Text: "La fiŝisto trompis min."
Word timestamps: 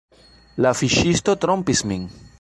"La 0.65 0.71
fiŝisto 0.79 1.37
trompis 1.45 1.89
min." 1.93 2.13